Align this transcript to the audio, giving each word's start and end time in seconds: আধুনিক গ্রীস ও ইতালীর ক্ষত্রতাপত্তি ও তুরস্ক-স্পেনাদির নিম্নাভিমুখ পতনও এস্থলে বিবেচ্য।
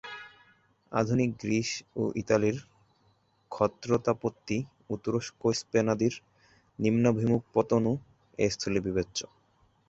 আধুনিক 0.91 1.31
গ্রীস 1.39 1.69
ও 1.95 2.03
ইতালীর 2.15 2.57
ক্ষত্রতাপত্তি 3.51 4.57
ও 4.89 4.97
তুরস্ক-স্পেনাদির 5.03 6.13
নিম্নাভিমুখ 6.79 7.41
পতনও 7.53 7.93
এস্থলে 8.39 8.79
বিবেচ্য। 8.79 9.19